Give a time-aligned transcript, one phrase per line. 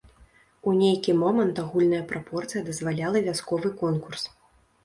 [0.69, 4.23] У нейкі момант агульная прапорцыя дазваляла вясковы конкурс.